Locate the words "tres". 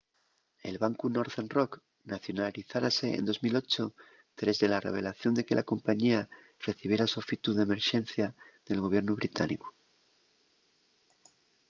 4.39-4.55